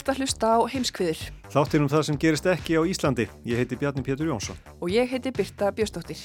[0.00, 1.20] Ert að hlusta á heimskviður.
[1.52, 3.26] Þáttir um það sem gerist ekki á Íslandi.
[3.44, 4.58] Ég heiti Bjarni Pétur Jónsson.
[4.80, 6.22] Og ég heiti Birta Bjöstóttir.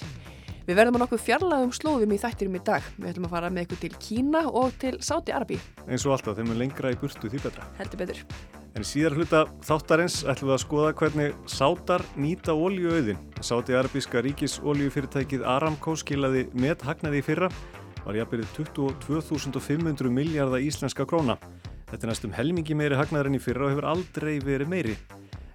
[0.65, 2.85] Við verðum á nokkuð fjarlagum slóðum í þættirum í dag.
[2.97, 5.59] Við ætlum að fara með ykkur til Kína og til Sáti Arabi.
[5.85, 7.67] Eins og alltaf, þeim er lengra í burtu því betra.
[7.77, 8.23] Heldur betur.
[8.75, 13.21] En í síðar hluta þáttarins ætlum við að skoða hvernig Sátar nýta ólíuauðin.
[13.45, 17.51] Sáti Arabíska ríkis ólíufyrirtækið Aramco skilaði með hagnaði í fyrra
[18.05, 21.39] var jafnverið 22.500 miljardar íslenska króna.
[21.89, 24.95] Þetta er næstum helmingi meiri hagnaður enn í fyrra og hefur aldrei verið meiri.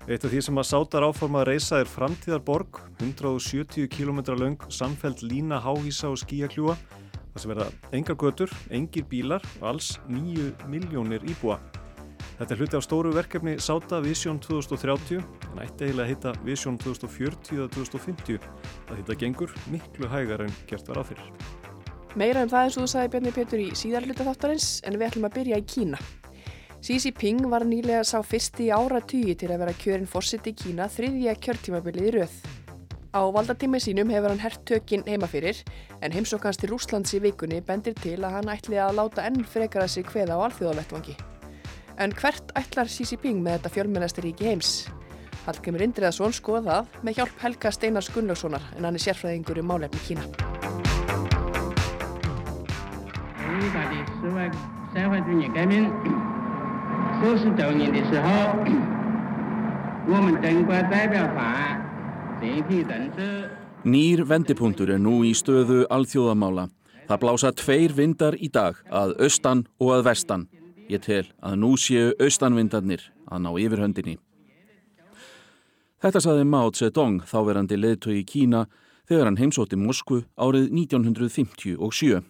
[0.06, 5.20] Eitt af því sem að sátar áforma að reysa er framtíðarborg, 170 km lang samfelt
[5.27, 6.78] lína háhísa og skíakljúa.
[7.34, 11.59] Það sem verða engar götur, engir bílar og alls 9 miljónir íbúa.
[12.41, 16.78] Þetta er hluti af stóru verkefni Sáta Vision 2030, en ætti eiginlega að heita Vision
[16.81, 18.41] 2040 eða 2050.
[18.89, 21.28] Það þetta gengur miklu hægar en gert var áfyrir.
[22.17, 25.11] Meira um það eins og þú sagði Bjarni Pétur í síðar hluta þáttarins, en við
[25.11, 26.00] ætlum að byrja í Kína.
[26.81, 30.87] Xi Jinping var nýlega sá fyrsti ára tugi til að vera kjörinn fórsett í Kína
[30.89, 32.37] þriðja kjörtímabilið í rauð.
[33.12, 35.61] Á valdatími sínum hefur hann hert tökinn heima fyrir
[36.00, 39.84] en heimsókans til Rúslands í vikunni bendir til að hann ætli að láta enn frekar
[39.84, 41.19] að sig hveða á alþjóðavettvangi.
[42.00, 44.88] En hvert ætlar Xi Jinping með þetta fjölmennastir ríki heims?
[45.44, 50.00] Hallgrimur Indriðarsson skoða það með hjálp Helga Steinar Gunnlaugssonar en hann er sérfræðingur um málefni
[50.09, 50.25] Kína.
[57.22, 58.28] 四十周年的时候，
[60.07, 61.81] 我们中国代表团
[62.41, 63.50] 整体政治
[63.85, 66.69] Nýr vendipunktur er nú í stöðu alþjóðamála.
[67.06, 70.47] Það blása tveir vindar í dag, að austan og að vestan.
[70.90, 74.18] Ég tel að nú séu austanvindarnir að ná yfirhöndinni.
[76.01, 78.66] Þetta saði Mao Zedong, þáverandi leðtögi Kína,
[79.06, 82.25] þegar hann heimsótti Moskvu árið 1957.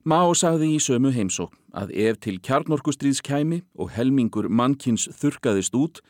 [0.00, 6.00] Mao sagði í sömu heimsók að ef til kjarnorkustríðs kæmi og helmingur mannkins þurkaðist út,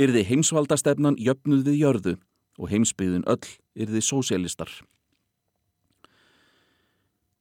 [0.00, 2.14] yrði heimsvaldastefnan jöfnuð við jörðu
[2.58, 3.44] og heimsbyðin öll
[3.76, 4.70] yrði sósialistar.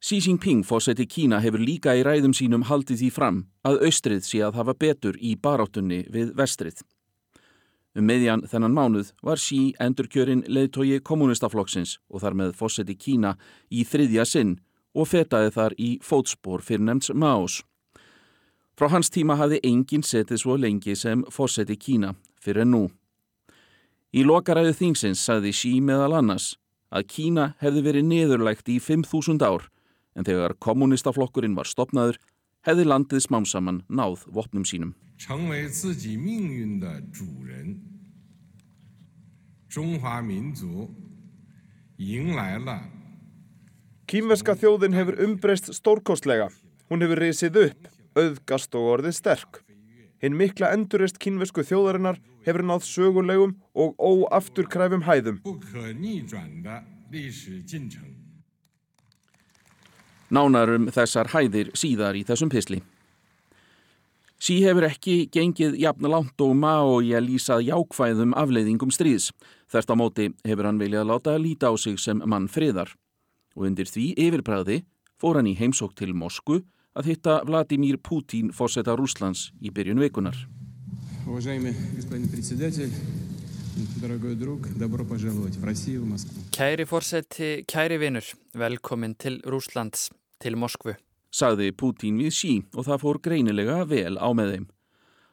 [0.04, 4.42] Xi Jinping fórseti Kína hefur líka í ræðum sínum haldið því fram að austrið sé
[4.44, 6.84] að hafa betur í baráttunni við vestrið.
[7.96, 13.38] Um meðjan þennan mánuð var Xi endurkjörin leðtogi kommunistaflokksins og þar með fórseti Kína
[13.72, 14.58] í þriðja sinn
[14.94, 17.62] og fetaði þar í fótspór fyrir nefns Maos.
[18.78, 22.88] Frá hans tíma hafði enginn setið svo lengi sem fórseti Kína fyrir nú.
[24.14, 26.54] Í lokaræðu þingsins sagði Xi meðal annars
[26.94, 29.70] að Kína hefði verið niðurlægt í 5.000 ár
[30.14, 32.20] en þegar kommunistaflokkurinn var stopnaður
[32.68, 34.94] hefði landið smámsaman náð vopnum sínum.
[44.14, 46.52] Kýmverska þjóðin hefur umbreyst stórkostlega.
[46.86, 49.58] Hún hefur risið upp, auðgast og orðið sterk.
[50.22, 55.42] Hinn mikla endurist kínversku þjóðarinnar hefur náð sögulegum og óafturkræfum hæðum.
[60.30, 62.84] Nánarum þessar hæðir síðar í þessum pisli.
[64.38, 69.32] Sí hefur ekki gengið jafn langt og Mao í að lýsa jákvæðum afleiðingum stríðs.
[69.74, 72.94] Þert á móti hefur hann viljað láta líta á sig sem mann friðar.
[73.56, 74.84] Og undir því yfirbræði
[75.22, 76.62] fór hann í heimsók til Mosku
[76.98, 80.38] að hitta Vladimir Putin fórseta Rúslands í byrjun vikunar.
[86.54, 90.94] Kæri fórseti, kæri vinur, velkomin til Rúslands, til Moskvu.
[91.34, 94.68] Sagði Putin við Xi og það fór greinilega vel á með þeim.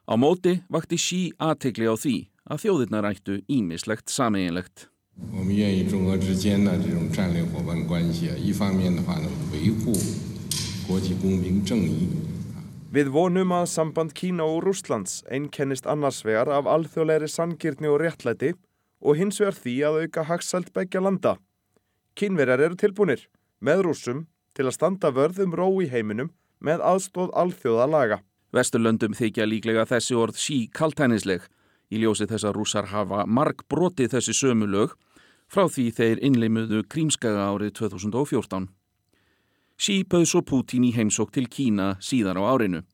[0.08, 2.16] Á móti vakti Xi aðtegli á því
[2.50, 4.88] að þjóðirnar ættu ímislegt sameiginlegt.
[5.31, 9.94] 我们愿意中俄之间的这种战略伙伴关系，一方面的话呢，维护
[10.88, 12.09] 国际公平正义。
[12.94, 18.53] Við vonum að samband Kína og Rúslands einkennist annars vegar af alþjóðleiri sangirni og réttlæti
[19.01, 21.33] og hins vegar því að auka hagsælt begja landa.
[22.15, 23.25] Kínverjar eru tilbúnir
[23.59, 24.21] með rússum
[24.56, 26.31] til að standa vörðum ró í heiminum
[26.63, 28.21] með aðstóð alþjóða laga.
[28.56, 31.41] Vesturlöndum þykja líklega þessi orð sí kaltænisleg.
[31.90, 34.92] Í ljósi þess að rússar hafa marg brotið þessi sömu lög
[35.50, 38.69] frá því þeir innleimuðu krímskaga árið 2014.
[39.81, 42.84] Sí bauð svo Pútín í heimsók til Kína síðar á árinu.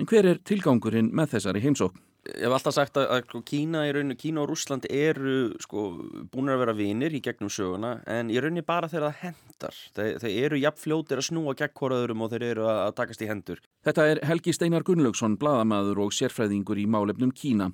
[0.00, 2.00] En hver er tilgangurinn með þessari heimsók?
[2.22, 5.88] Ég hef alltaf sagt að, að Kína, rauninu, Kína og Rúsland eru sko,
[6.30, 9.78] búin að vera vinir í gegnum söguna en í rauninni bara þegar það hendar.
[9.98, 13.62] Þeir, þeir eru jafnfljótir að snúa gegn hvoraðurum og þeir eru að, takast í hendur.
[13.86, 17.72] Þetta er Helgi Steinar Gunnlaugsson, bladamaður og sérfræðingur í málefnum Kína.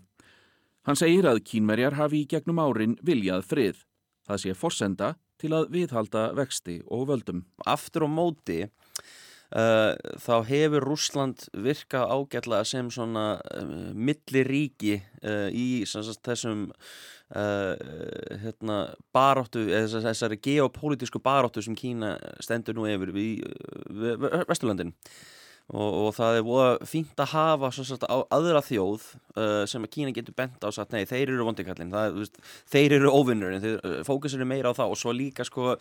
[0.88, 3.80] Hann segir að kínverjar hafi í gegnum árin viljað frið.
[4.24, 7.42] Það sé forsenda til að viðhalda vexti og völdum.
[7.68, 8.62] Aftur á móti
[9.48, 16.66] Uh, þá hefur Rúsland virkað ágætlega sem svona uh, milliríki uh, í sagt, þessum
[17.32, 18.76] hérna,
[19.12, 22.14] baróttu, þessari geopolítisku baróttu sem Kína
[22.44, 23.26] stendur nú yfir í
[24.48, 24.94] Vesturlandin
[25.68, 29.08] og, og það er voða fínt að hafa sagt, á aðra þjóð
[29.68, 31.92] sem að Kína getur bent á að þeir eru vondikallin,
[32.72, 35.76] þeir eru óvinnur, þeir fókusir meira á það og svo líka sko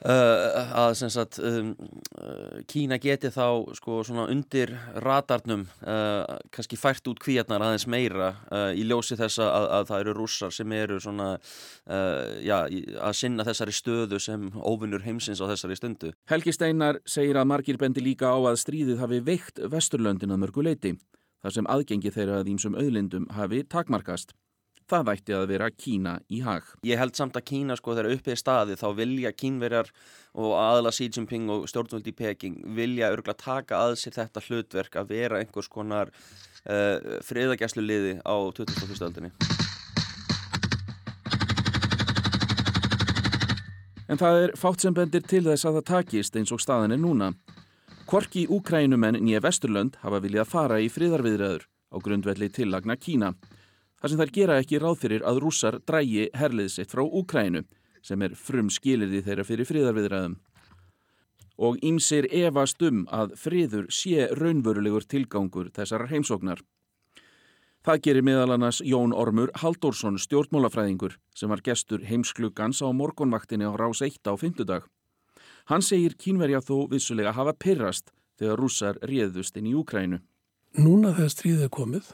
[0.00, 1.74] Uh, að sagt, um,
[2.16, 4.72] uh, Kína geti þá sko, undir
[5.04, 8.30] radarnum uh, kannski fært út kvíarnar aðeins meira
[8.72, 11.28] í ljósi þess að, að það eru rússar sem eru svona,
[12.40, 16.14] já, að sinna þessari stöðu sem óvinnur heimsins á þessari stundu.
[16.32, 20.94] Helgi Steinar segir að margir bendi líka á að stríðið hafi veikt Vesturlöndin að mörguleiti
[21.44, 24.32] þar sem aðgengi þeirra að þýmsum auðlindum hafi takmarkast.
[24.90, 26.66] Það vætti að vera Kína í hag.
[26.82, 29.90] Ég held samt að Kína sko þegar uppið staði þá vilja kínverjar
[30.34, 34.98] og aðla Xi Jinping og stjórnvöldi í Peking vilja örgulega taka að sér þetta hlutverk
[34.98, 39.04] að vera einhvers konar uh, friðagjæslu liði á 2001.
[39.06, 39.30] öldinni.
[44.10, 46.98] En það er fátt sem bendir til þess að það takist eins og staðan er
[46.98, 47.30] núna.
[48.10, 53.36] Kvorki Úkrænumenn nýja Vesturlönd hafa viljað fara í friðarviðræður á grundvelli tillagna Kína
[54.00, 57.64] þar sem þær gera ekki ráð fyrir að rússar drægi herlið sitt frá Úkrænu
[58.02, 60.36] sem er frum skilirði þeirra fyrir friðarviðræðum.
[61.60, 66.62] Og ímsir evast um að friður sé raunverulegur tilgangur þessar heimsóknar.
[67.84, 73.72] Það gerir meðal annars Jón Ormur Haldórsson stjórnmólafræðingur sem var gestur heimskluggans á morgonvaktinni á
[73.76, 74.88] rás 1 á fymtudag.
[75.68, 80.20] Hann segir kínverja þó vissulega hafa pyrrast þegar rússar réðust inn í Úkrænu.
[80.80, 82.12] Núna þegar stríðið er komið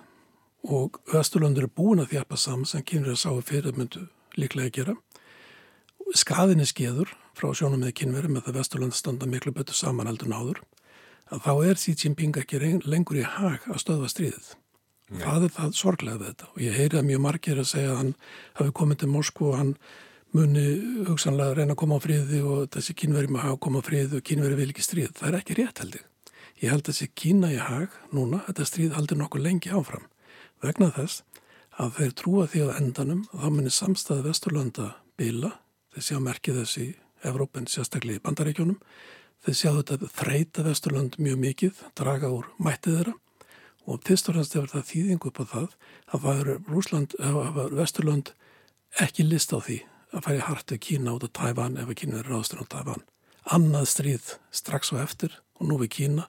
[0.64, 4.06] og Östurlöndur er búin að þjapa saman sem kynverið að sáu fyrir að myndu
[4.36, 4.94] líklega að gera.
[6.14, 10.30] Skaðin er skeður frá sjónum með kynverið með það Vesturlönd standa miklu betur saman eldur
[10.30, 10.62] náður
[11.34, 14.50] að þá er Xi Jinping ekki lengur í hag að stöðva stríðið.
[15.06, 15.20] Nei.
[15.22, 18.00] Það er það sorglega við þetta og ég heyri að mjög margir að segja að
[18.00, 18.12] hann
[18.58, 19.72] hafi komið til Moskú og hann
[20.34, 20.64] muni
[21.06, 24.18] hugsanlega reyna að koma á fríði og þessi kynverið maður hafa að koma á fríði
[24.18, 25.12] og kynverið vil ekki stríð.
[25.14, 26.08] Það er ekki rétt held ég.
[26.56, 30.06] Ég held að þessi kína í hag núna, þetta stríð haldur nokkuð lengi áfram
[30.64, 31.22] vegna þess
[31.76, 34.88] að þeir trúa því að endanum að þá munir samstæði Vesturlanda
[35.20, 35.52] bila,
[35.92, 36.86] þeir sjá merkið þess í
[37.26, 38.78] Evrópin, sérstaklega í bandaríkjónum,
[39.44, 43.16] þeir sjá þetta þreita Vesturland mjög mikið, draga úr mættið þeirra
[43.86, 44.00] og
[44.34, 45.68] fremst hefur það þýðingu upp á það
[46.10, 46.40] að það
[47.22, 48.32] eða Vesturland
[49.02, 49.78] ekki list á því
[50.16, 53.04] að færi hartu Kína út af Tævan ef Kína er ráðstur á Tævan.
[53.46, 56.26] Annað stríð strax og eftir og nú við Kína,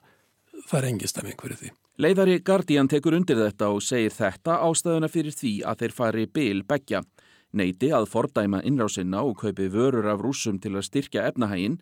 [0.68, 1.74] það er engi stemming fyrir því.
[1.98, 6.60] Leiðari Guardian tekur undir þetta og segir þetta ástæðuna fyrir því að þeir fari bil
[6.62, 7.00] begja.
[7.58, 11.80] Neiti að fordæma innrásinna og kaupi vörur af rúsum til að styrkja efnahægin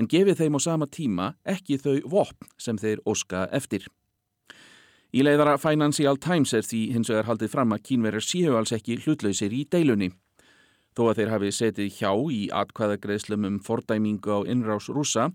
[0.00, 3.84] en gefi þeim á sama tíma ekki þau vopn sem þeir óska eftir.
[5.12, 8.96] Í leiðara Financial Times er því hins vegar haldið fram að kínverjar séu alls ekki
[9.02, 10.08] hlutlausir í deilunni.
[10.96, 15.28] Þó að þeir hafi setið hjá í atkvæðagreðslum um fordæmingu á innrás rúsa,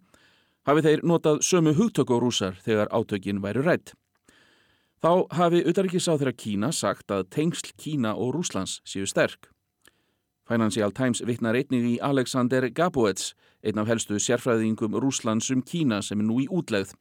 [0.65, 3.94] hafi þeir notað sömu hugtöku rúsar þegar átökin væru rætt.
[5.06, 9.52] Þá hafi utarrikiðsáþurra Kína sagt að tengsl Kína og Rúslands séu sterk.
[10.50, 16.26] Financial Times vittnar einnig í Alexander Gabuets, einn af helstu sérfræðingum Rúslands um Kína sem
[16.26, 16.96] er nú í útlegð.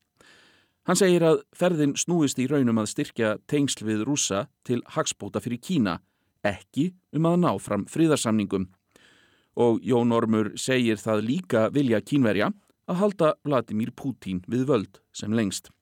[0.84, 5.64] Hann segir að ferðin snúist í raunum að styrkja tengsl við rúsa til hagspóta fyrir
[5.64, 6.02] Kína,
[6.44, 8.68] ekki um að ná fram fríðarsamningum.
[9.56, 12.52] Og Jón Ormur segir það líka vilja kínverja
[12.84, 15.72] að halda Vladimir Putin við völd sem lengst.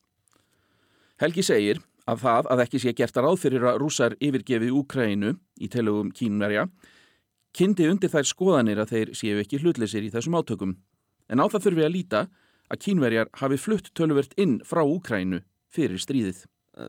[1.18, 5.34] Helgi segir að það að ekki sé gert að ráð fyrir að rúsar yfirgefi Úkrænu
[5.60, 6.66] í telugum kínverja
[7.56, 10.76] kyndi undir þær skoðanir að þeir séu ekki hlutleysir í þessum átökum.
[11.28, 12.22] En á það þurfi að líta
[12.72, 15.42] að kínverjar hafi flutt töluvert inn frá Úkrænu
[15.72, 16.46] fyrir stríðið.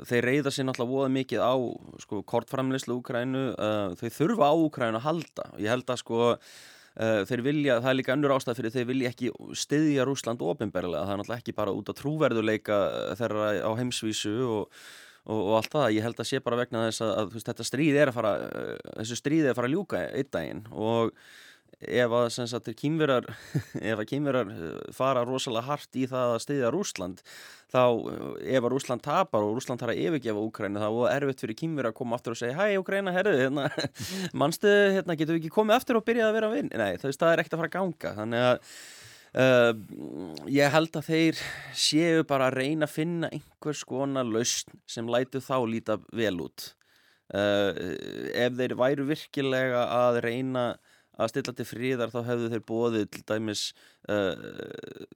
[0.07, 1.53] Þeir reyða sér náttúrulega voða mikið á
[1.99, 5.49] sko, kortframleyslu Úkrænu, uh, þau þurfa á Úkrænu að halda.
[5.59, 6.31] Ég held að sko
[6.93, 11.07] Uh, þeir vilja, það er líka önnur ástæð fyrir þeir vilja ekki styðja Rúsland ofinberlega,
[11.07, 12.75] það er náttúrulega ekki bara út á trúverðuleika
[13.17, 14.83] þeirra á heimsvísu og,
[15.23, 17.69] og, og allt það, ég held að sé bara vegna þess að, að veist, þetta
[17.69, 20.63] stríð er að fara, uh, þessu stríð er að fara að ljúka einn daginn.
[20.73, 21.15] Og
[21.83, 22.27] ef að,
[23.93, 27.23] að kýmverar eh, fara rosalega hart í það að styðja Rúsland
[27.73, 27.81] þá
[28.45, 31.91] ef að Rúsland tapar og Rúsland þarf að yfirgefa Úkræni þá er erfitt fyrir kýmverar
[31.91, 33.69] að koma aftur og segja hæ Úkræna, herru, hérna,
[34.39, 37.43] mannstu hérna, getur við ekki komið aftur og byrjað að vera vinn nei, það er
[37.43, 38.13] ekkert að fara að ganga.
[38.21, 38.77] Þannig að
[39.39, 39.73] uh,
[40.51, 41.41] ég held að þeir
[41.77, 46.71] séu bara að reyna að finna einhvers konar lausn sem lætu þá líta vel út
[47.33, 47.71] uh,
[48.33, 50.67] ef þeir væru virkilega að reyna
[51.13, 53.65] að stilla til fríðar þá hefðu þeir bóðið til dæmis
[54.09, 54.33] uh,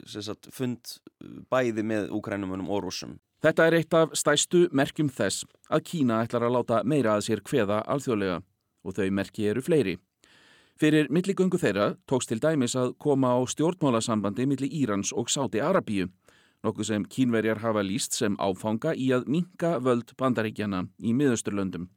[0.06, 0.98] sagt, fund
[1.52, 3.18] bæði með úkrænumunum og rúsum.
[3.42, 7.44] Þetta er eitt af stæstu merkjum þess að Kína ætlar að láta meira að sér
[7.46, 8.42] hveða alþjóðlega
[8.88, 9.98] og þau merki eru fleiri.
[10.78, 16.12] Fyrir milligöngu þeirra tókst til dæmis að koma á stjórnmálasambandi millir Írans og Sáti Arabíu,
[16.62, 21.90] nokkuð sem kínverjar hafa líst sem áfanga í að minka völd bandaríkjana í miðausturlöndum.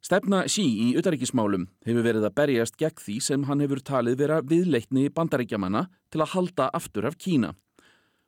[0.00, 4.40] Stefna Xi í utaríkismálum hefur verið að berjast gegn því sem hann hefur talið vera
[4.40, 7.52] viðleitni bandaríkjamanna til að halda aftur af Kína.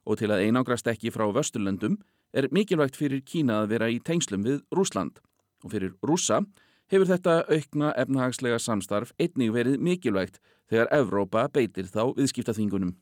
[0.04, 1.97] Og til að einangrast ekki frá Vösturlöndum
[2.37, 5.16] er mikilvægt fyrir Kína að vera í tengslum við Rúsland.
[5.64, 6.42] Og fyrir rúsa
[6.90, 12.97] hefur þetta aukna efnahagslega samstarf einnig verið mikilvægt þegar Evrópa beitir þá viðskiptaþingunum.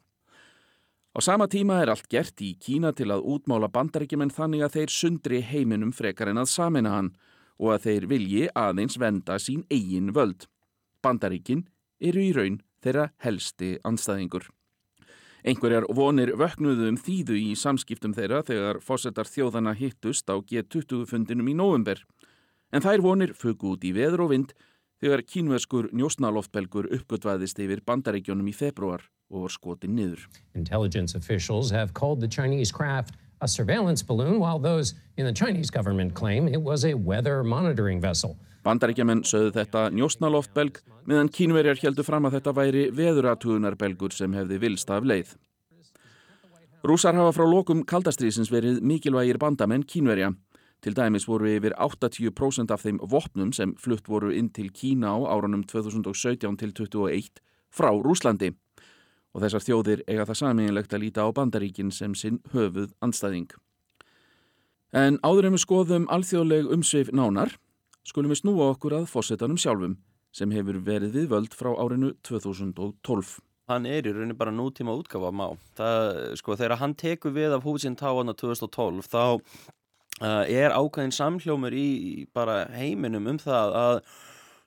[1.17, 4.93] Á sama tíma er allt gert í Kína til að útmála bandaríkjumenn þannig að þeir
[4.93, 7.15] sundri heiminum frekar en að samina hann
[7.59, 10.47] og að þeir vilji aðeins venda sín eigin völd.
[11.03, 11.65] Bandaríkin
[11.99, 14.47] eru í raun þeirra helsti anstæðingur.
[15.49, 21.49] Einhverjar vonir vöknuðu um þýðu í samskiptum þeirra þegar fósettar þjóðana hittust á G20 fundinum
[21.49, 22.03] í november.
[22.73, 24.57] En þær vonir fugu út í veður og vind
[25.01, 30.27] þegar kínveskur njósnaloftbelgur uppgötvaðist yfir bandaríkjónum í februar og var skotið niður.
[30.55, 35.71] Intelligence officials have called the Chinese craft a surveillance balloon while those in the Chinese
[35.71, 38.37] government claim it was a weather monitoring vessel.
[38.67, 44.91] Bandaríkjaman sögðu þetta njósnaloftbelg meðan kínverjar heldur fram að þetta væri veðuratugunarbelgur sem hefði vilst
[44.91, 45.37] af leið.
[46.85, 50.33] Rúsar hafa frá lokum kaldastriðsins verið mikilvægir bandamenn kínverja.
[50.85, 55.19] Til dæmis voru yfir 80% af þeim vopnum sem flutt voru inn til Kína á
[55.35, 57.41] árunum 2017 til 2021
[57.75, 58.53] frá Rúslandi
[59.35, 63.51] og þessar þjóðir eiga það saminlegt að líta á bandaríkin sem sinn höfuð anstæðing.
[64.95, 67.53] En áður en við skoðum alþjóðleg umsveif nánar,
[68.09, 69.99] skulum við snúa okkur að fósettanum sjálfum
[70.33, 73.37] sem hefur verið við völd frá árinu 2012.
[73.69, 75.51] Hann er í rauninni bara nútíma útgafa má.
[75.77, 79.43] Það, sko, þegar hann tekur við af húsinn táana 2012 þá
[80.21, 84.03] er ákveðin samhljómur í, bara heiminum um það að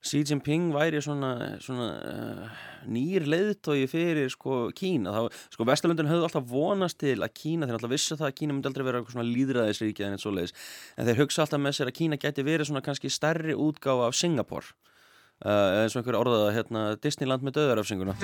[0.02, 2.46] Xi Jinping væri svona, svona uh,
[2.90, 5.12] nýr leiðtói fyrir sko Kína.
[5.14, 8.56] Þá, sko Vesturlundin höfðu alltaf vonast til að Kína, þeir alltaf vissu það að Kína
[8.56, 10.56] myndi aldrei vera svona líðræðisríkja en eitt svo leiðis.
[10.98, 14.18] En þeir hugsa alltaf með sér að Kína geti verið svona kannski stærri útgáfa af
[14.18, 14.74] Singapore.
[15.42, 18.18] Uh, eins og einhver orðaða hérna Disneyland með döðarafsinguna.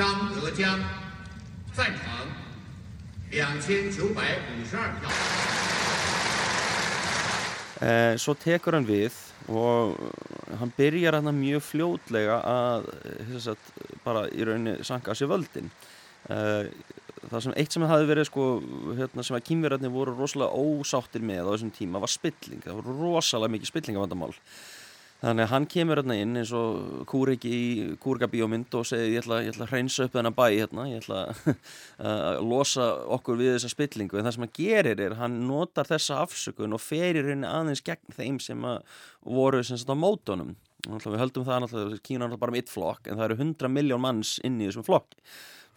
[4.98, 5.47] Uh,
[8.18, 9.16] svo tekur hann við
[9.54, 10.00] og
[10.60, 12.88] hann byrjar hann mjög fljótlega að
[13.44, 15.70] sagt, bara í rauninni sanka sér völdin.
[16.28, 16.68] Uh,
[17.32, 18.48] það sem eitt sem hafi verið sko,
[18.98, 22.98] hérna, sem að kýmverðarnir voru rosalega ósáttir með á þessum tíma var spilling, það voru
[23.02, 24.34] rosalega mikið spillingavandamál
[25.22, 27.66] þannig að hann kemur hérna inn eins og kúriki í
[28.04, 31.24] kúrikabíómynd og segir ég ætla, ég ætla að hreinsa upp þennan bæ hérna, ég ætla
[32.12, 34.20] að losa okkur við þessa spillingu.
[34.20, 38.18] En það sem hann gerir er hann notar þessa afsökun og ferir henni aðeins gegn
[38.18, 38.70] þeim sem
[39.26, 40.56] voru sem sagt á mótonum
[40.88, 44.04] við höldum það að Kína er bara um eitt flokk en það eru 100 miljón
[44.04, 45.18] manns inn í þessum flokk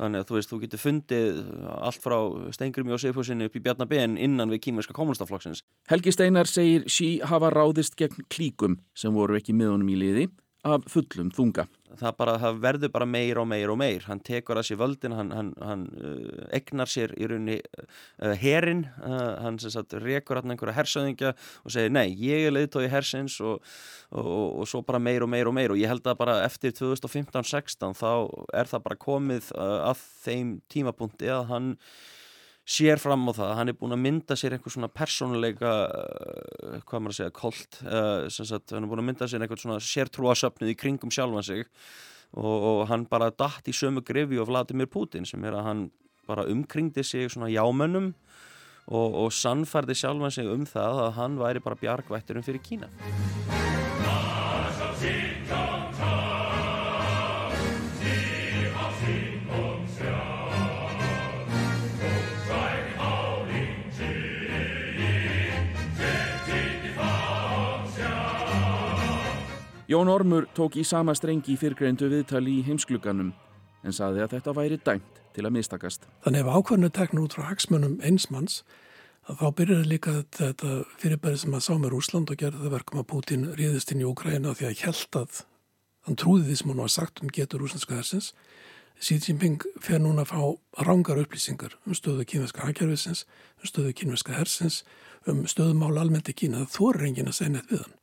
[0.00, 1.40] Þannig að þú veist, þú getur fundið
[1.76, 2.16] allt frá
[2.56, 5.60] Stengurmi og Seifhúsinni upp í Bjarnabén innan við kýmverska kommunistaflokksins.
[5.92, 10.30] Helgi Steinar segir sí hafa ráðist gegn klíkum sem voru ekki með honum í liði
[10.66, 11.66] af fullum þunga.
[11.98, 14.04] Það, bara, það verður bara meir og meir og meir.
[14.06, 18.84] Hann tekur að sér völdin, hann, hann, hann uh, egnar sér í rauninni uh, herin,
[19.02, 21.32] uh, hann sagt, rekur hann einhverja hersöðingja
[21.64, 23.58] og segir nei, ég er leiðtói hersins og,
[24.12, 26.38] og, og, og svo bara meir og meir og meir og ég held að bara
[26.46, 28.12] eftir 2015-16 þá
[28.62, 31.74] er það bara komið uh, að þeim tímapunkti að hann
[32.70, 37.02] sér fram á það, hann er búin að mynda sér einhver svona persónuleika uh, hvað
[37.02, 38.26] maður að segja, kolt uh,
[38.76, 41.64] hann er búin að mynda sér einhvern svona sértrúasöfnuð í kringum sjálfan sig
[42.30, 45.82] og, og hann bara dætt í sömu grifi og Vladimir Putin sem er að hann
[46.30, 48.12] bara umkringdi sig svona jámönnum
[48.86, 52.90] og, og sannfærdi sjálfan sig um það að hann væri bara bjargvætturum fyrir Kína
[69.90, 73.32] Jón Ormur tók í sama strengi fyrrgreindu viðtali í heimskluganum
[73.82, 76.06] en saði að þetta væri dæmt til að mistakast.
[76.22, 78.60] Þannig ef ákvörnu tekna út frá hagsmunum einsmanns
[79.26, 83.08] þá byrjar líka þetta fyrirbæri sem að sá með Rúsland og gerði það verkum að
[83.10, 85.42] Putin ríðist inn í Ukraina því að held að
[86.06, 88.32] hann trúði því sem hann var sagt um getur rúslandska hersins.
[89.02, 93.26] Xi Jinping fer núna að fá rángar upplýsingar um stöðu kynveska hagkerfisins,
[93.58, 94.84] um stöðu kynveska hersins,
[95.26, 96.68] um stöðumál almennt í Kína.
[96.70, 97.99] Þú er reyngin að segja neitt við hann.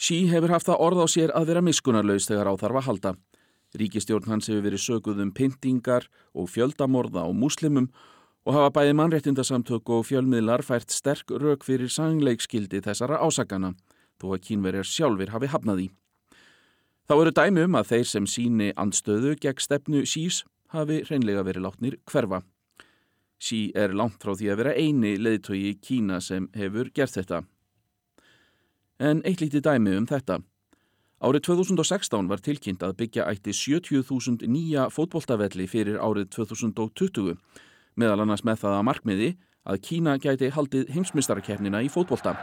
[0.00, 3.10] Xi hefur haft það orð á sér að vera miskunarlaus þegar á þarf að halda.
[3.76, 7.90] Ríkistjórn hans hefur verið söguð um pyntingar og fjöldamorða á múslimum
[8.48, 13.74] og hafa bæði mannréttindasamtök og fjölmiðlar fært sterk rauk fyrir sangleikskildi þessara ásakana,
[14.16, 15.88] þó að kínverjar sjálfur hafi hafnað í.
[17.04, 21.68] Þá eru dæmi um að þeir sem síni andstöðu gegn stefnu Xís hafi hreinlega verið
[21.68, 22.40] látnir hverfa.
[23.36, 27.44] Xí er langt frá því að vera eini leðitogi í Kína sem hefur gert þetta
[29.00, 30.40] en eitt lítið dæmi um þetta.
[31.20, 37.34] Árið 2016 var tilkynnt að byggja ætti 70.000 nýja fótboltavelli fyrir árið 2020,
[38.00, 39.30] meðal annars með það að markmiði
[39.68, 42.36] að Kína gæti haldið heimsmyndstarakefnina í fótbolta.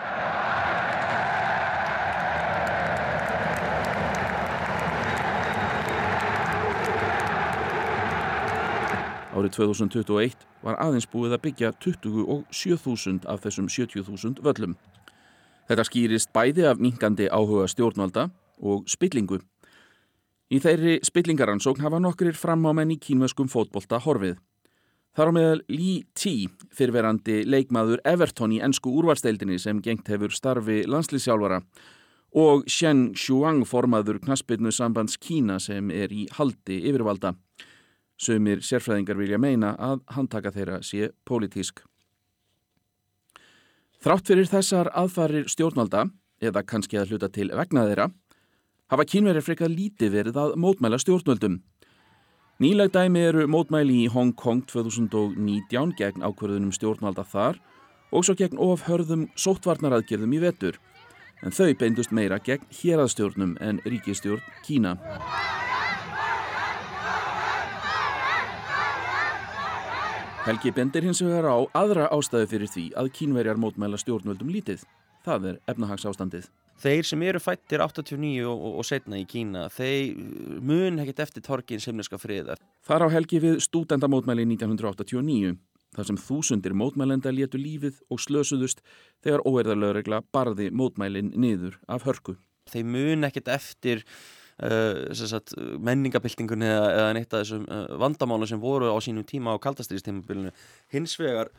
[9.38, 14.74] Árið 2021 var aðeins búið að byggja 27.000 af þessum 70.000 völlum.
[15.68, 18.30] Þetta skýrist bæði af minkandi áhuga stjórnvalda
[18.64, 19.42] og spillingu.
[20.48, 24.38] Í þeirri spillingaransókn hafa nokkrir framámenn í kínveskum fótbolta horfið.
[25.18, 26.48] Þar á meðal Li Ti,
[26.78, 31.64] fyrverandi leikmaður Everton í ennsku úrvarsteildinni sem gengt hefur starfi landslýsjálfara
[32.38, 37.34] og Shen Shuang formaður knaspirnu sambands Kína sem er í haldi yfirvalda.
[38.18, 41.82] Sumir sérfræðingar vilja meina að handtaka þeirra sé pólitísk.
[43.98, 46.04] Þrátt fyrir þessar aðfarir stjórnvalda,
[46.38, 48.06] eða kannski að hluta til vegna þeirra,
[48.94, 51.56] hafa kínverið frekar lítið verið að mótmæla stjórnvöldum.
[52.62, 57.58] Nýleg dæmi eru mótmæli í Hong Kong 2019 gegn ákverðunum stjórnvalda þar
[58.14, 60.78] og svo gegn ofhörðum sóttvarnaraðgerðum í vetur,
[61.42, 64.98] en þau beindust meira gegn héraðstjórnum en ríkistjórn Kína.
[70.48, 74.86] Helgi bendir hins vegar á aðra ástæðu fyrir því að kínverjar mótmæla stjórnvöldum lítið.
[75.26, 76.46] Það er efnahagsástandið.
[76.80, 80.16] Þeir sem eru fættir 89 og, og, og setna í Kína, þeir
[80.64, 82.64] mun ekkert eftir torgin semneska friðar.
[82.88, 85.58] Þar á helgi við stúdendamótmæli 1989,
[86.00, 88.80] þar sem þúsundir mótmælenda létu lífið og slösuðust
[89.20, 92.38] þegar óerðalögregla barði mótmælin niður af hörku.
[92.72, 94.08] Þeir mun ekkert eftir
[94.58, 95.52] Uh, sagt,
[95.86, 100.50] menningabildingunni eða, eða neitt af þessum uh, vandamálu sem voru á sínum tíma á kaldastriðstímabilinu
[100.90, 101.52] hins vegar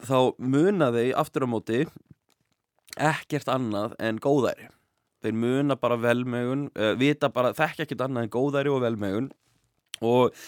[0.00, 1.82] þá muna þeir aftur á móti
[2.96, 4.70] ekkert annað en góðæri.
[5.20, 9.28] Þeir muna bara velmögun uh, vita bara þekk ekkert annað en góðæri og velmögun
[10.00, 10.38] og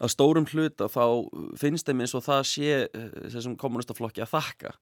[0.00, 1.04] að stórum hluta þá
[1.60, 2.78] finnst þeim eins og það sé
[3.34, 4.72] þessum kommunistaflokki að þakka.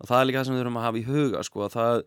[0.00, 2.06] Og það er líka það sem við þurfum að hafa í huga sko að það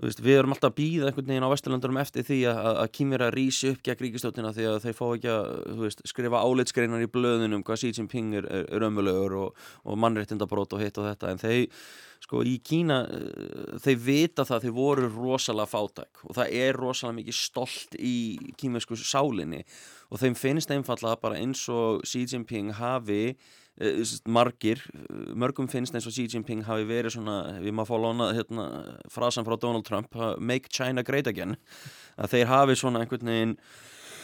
[0.00, 3.24] Veist, við erum alltaf að býða einhvern veginn á Vesturlandurum eftir því að, að kýmur
[3.26, 5.50] að rýsi upp gegn ríkistjóttina því að þeir fá ekki að
[5.82, 10.80] veist, skrifa áleitskreinar í blöðunum hvað Xi Jinping er, er ömulegur og, og mannréttindabrót og
[10.80, 11.34] hitt og þetta.
[11.34, 11.84] En þeir,
[12.24, 16.80] sko, í Kína eh, þeir vita það að þeir voru rosalega fátæk og það er
[16.80, 18.16] rosalega mikið stolt í
[18.60, 19.66] kýmesku sálinni
[20.08, 23.34] og þeim finnst einfallega bara eins og Xi Jinping hafi
[24.28, 28.32] margir, eh, mörgum finnst eins og Xi Jinping hafi verið svona, við maður fá lóna
[28.36, 28.64] hérna,
[29.08, 31.56] frasan frá Donald Trump make China great again.
[32.18, 33.56] Að þeir hafi svona einhvern veginn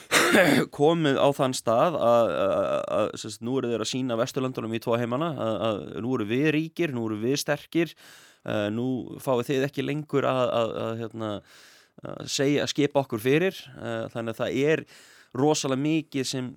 [0.77, 5.81] komið á þann stað að nú eru þeir að sína Vesturlandunum í tvo heimana að
[6.05, 7.95] nú eru við ríkir, nú eru við sterkir
[8.47, 11.33] uh, nú fáið þið ekki lengur að, að, að hérna,
[12.29, 14.85] segja, að skipa okkur fyrir uh, þannig að það er
[15.37, 16.55] rosalega mikið sem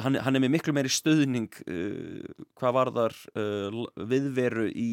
[0.00, 2.24] hann, hann er með miklu meiri stöðning uh,
[2.58, 4.90] hvað varðar uh, viðveru í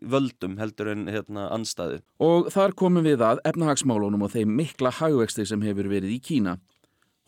[0.00, 2.00] völdum heldur en hérna, anstæðu.
[2.22, 6.58] Og þar komum við að efnahagsmálunum og þeim mikla hagvexti sem hefur verið í Kína.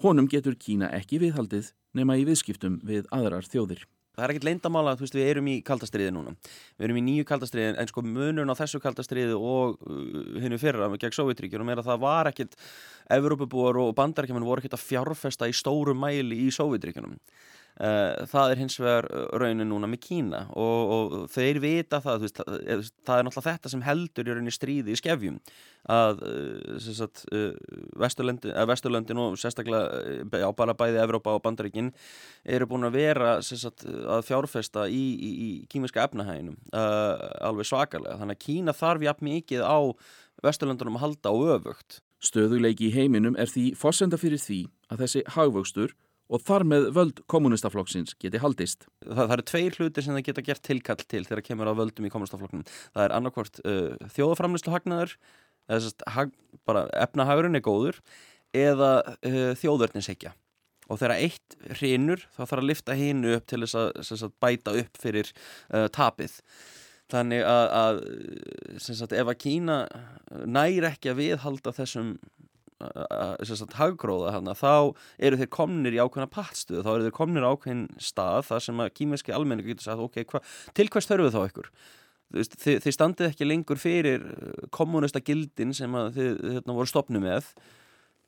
[0.02, 3.84] Honum getur Kína ekki viðhaldið nema í viðskiptum við aðrar þjóðir.
[4.12, 6.34] Það er ekkert leindamála að við erum í kaldastriði núna.
[6.76, 10.90] Við erum í nýju kaldastriði en sko munun á þessu kaldastriði og uh, hennu fyrra
[10.92, 12.58] gegn Sovjetríkjum er að það var ekkert,
[13.12, 17.16] Evrópabúar og bandarækjumenn voru ekkert að fjárfesta í stóru mæli í Sovjetríkjunum.
[17.80, 22.26] Eh, það er hins vegar eh, raunin núna með Kína og, og þeir vita það
[22.26, 25.38] veist, eh, það er náttúrulega þetta sem heldur í rauninni stríði í skefjum
[25.88, 26.20] að
[26.84, 27.24] sagt,
[27.98, 31.88] Vesturlöndin, Vesturlöndin og sérstaklega á bara bæði Evrópa og Bandaríkin
[32.44, 38.20] eru búin að vera sagt, að fjárfesta í, í, í kímiska efnahæginum alveg svakalega.
[38.20, 39.80] Þannig að Kína þarf jafn mikið á
[40.44, 41.98] Vesturlöndunum að halda á öfugt.
[42.22, 45.96] Stöðuleiki í heiminum er því fórsenda fyrir því að þessi hagvöxtur
[46.32, 48.86] og þar með völd kommunistaflokksins geti haldist.
[49.04, 52.08] Það, það eru tveir hlutir sem það geta gert tilkall til þegar kemur á völdum
[52.08, 52.66] í kommunistaflokknum.
[52.94, 55.16] Það er annarkvort uh, þjóðaframlislu hagnaður,
[55.72, 56.28] eða
[56.68, 58.00] bara efnahagurinn er góður,
[58.56, 60.34] eða uh, þjóðverðninsheikja.
[60.90, 63.90] Og þegar eitt hrinur þá þarf að lifta hinu upp til þess að,
[64.26, 66.40] að bæta upp fyrir uh, tapið.
[67.12, 67.98] Þannig að, að
[68.80, 69.82] sagt, ef að Kína
[70.48, 72.14] næri ekki að viðhalda þessum
[73.78, 78.46] haggróða hana, þá eru þeir komnir í ákveðna pattstuðu, þá eru þeir komnir ákveðin stað
[78.50, 80.42] þar sem að kímerski almenningu getur sagt ok, hva,
[80.76, 81.70] til hvers þörfuð þá ykkur?
[82.32, 84.22] Þið, þið standið ekki lengur fyrir
[84.72, 87.50] kommunista gildin sem þið hérna, voru stopnu með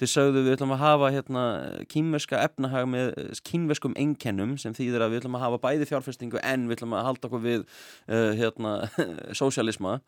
[0.03, 1.43] Þið sögðu við ætlum að hafa hérna,
[1.87, 3.12] kínverska efnahag með
[3.47, 7.07] kínverskum enkennum sem þýðir að við ætlum að hafa bæði fjárfestingu en við ætlum að
[7.07, 8.73] halda okkur við uh, hérna,
[9.38, 10.01] sósialisma.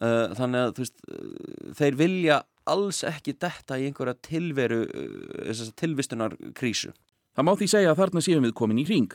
[0.00, 1.04] Uh, þannig að veist,
[1.76, 4.84] þeir vilja alls ekki detta í einhverja tilveru,
[5.78, 6.92] tilvistunar krísu.
[7.36, 9.12] Það má því segja að þarna séum við komin í hring.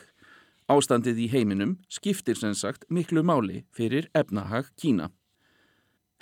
[0.72, 5.12] Ástandið í heiminum skiptir sem sagt miklu máli fyrir efnahag Kína.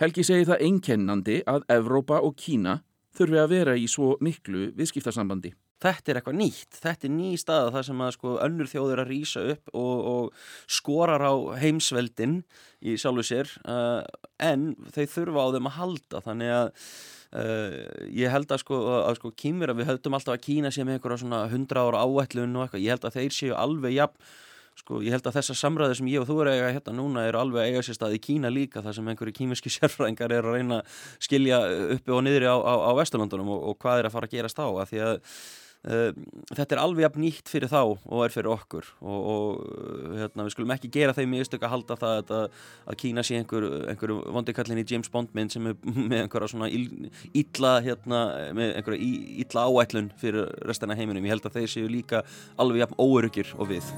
[0.01, 2.83] Helgi segir það einkennandi að Evrópa og Kína
[3.15, 5.55] þurfi að vera í svo miklu viðskiptarsambandi.
[5.83, 9.11] Þetta er eitthvað nýtt, þetta er ný stað þar sem að sko önnur þjóður að
[9.11, 12.39] rýsa upp og, og skorar á heimsveldin
[12.85, 14.01] í sjálfu sér uh,
[14.39, 16.23] en þeir þurfa á þeim að halda.
[16.25, 17.77] Þannig að uh,
[18.23, 21.01] ég held að sko, að, sko kýmur að við höldum alltaf að Kína sé með
[21.01, 24.35] einhverja svona 100 ára áætlun og eitthvað, ég held að þeir séu alveg jafn
[24.75, 27.39] Sko, ég held að þessar samræði sem ég og þú er eiga hérna núna eru
[27.39, 30.81] alveg eiga sér stað í Kína líka þar sem einhverju kímiski sérfræðingar er að reyna
[30.81, 31.61] að skilja
[31.95, 34.59] uppi og niðri á, á, á Vesturlandunum og, og hvað er að fara að gerast
[34.59, 35.37] á að því að
[35.85, 40.55] þetta er alveg jafn nýtt fyrir þá og er fyrir okkur og, og hérna, við
[40.55, 44.21] skulum ekki gera þeim í ystök að halda það að, að Kína sé einhver, einhverju
[44.33, 45.77] vondikallin í James Bond mynd sem er
[46.11, 48.23] með einhverja svona illa hérna,
[48.57, 49.11] með einhverja
[49.45, 52.25] illa áætlun fyrir restina heiminum, ég held að þeir séu líka
[52.57, 53.93] alveg jafn óörugir og við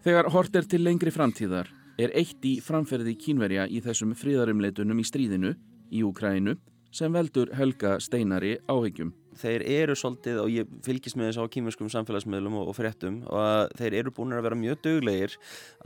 [0.00, 1.68] Þegar hort er til lengri framtíðar
[2.00, 5.50] er eitt í framferði kínverja í þessum fríðarumleitunum í stríðinu
[5.92, 6.54] í Úkrænu
[6.96, 9.10] sem veldur Helga Steinari áhyggjum.
[9.40, 13.76] Þeir eru svolítið, og ég fylgis með þess á kínverskum samfélagsmiðlum og, og fréttum, og
[13.76, 15.36] þeir eru búin að vera mjög döglegir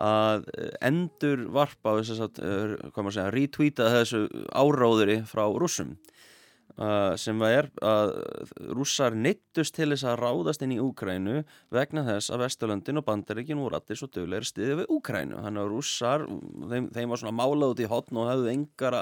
[0.01, 0.47] að
[0.79, 2.41] endur varpa, þess að,
[2.87, 4.23] hvað maður segja, retweeta þessu
[4.55, 5.97] áráðuri frá rúsum.
[6.75, 8.17] Uh, sem er að
[8.75, 13.61] rússar neittust til þess að ráðast inn í Úkrænu vegna þess að Vesturlöndin og Bandaríkin
[13.63, 16.25] voru allir svo dögulegir stiðið við Úkrænu þannig að rússar,
[16.73, 18.99] þeim, þeim var svona málað út í hotn og hefðu engar,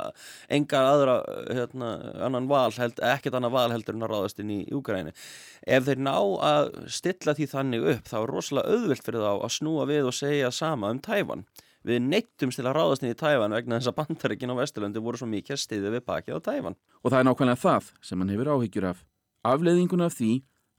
[0.52, 1.16] engar aðra,
[1.48, 1.94] hérna,
[2.28, 5.16] annan val held, ekkert annan val heldur en að ráðast inn í Úkrænu
[5.64, 6.16] ef þeir ná
[6.52, 10.18] að stilla því þannig upp þá er rosalega auðvilt fyrir þá að snúa við og
[10.20, 11.48] segja sama um Tævan
[11.86, 15.20] við neittumst til að ráðast inn í Tæfan vegna þess að bandarækinn á Vesturlandi voru
[15.20, 16.78] svo mikið að stiðja við bakið á Tæfan.
[17.02, 19.04] Og það er nákvæmlega það sem hann hefur áhyggjur af.
[19.52, 20.32] Afleðinguna af því